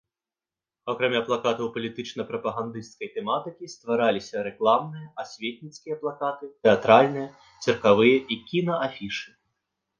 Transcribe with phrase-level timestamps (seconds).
[0.93, 7.27] Акрамя плакатаў палітычна-прапагандысцкай тэматыкі, ствараліся рэкламныя, асветніцкія плакаты, тэатральныя,
[7.63, 9.27] цыркавыя і кінаафішы.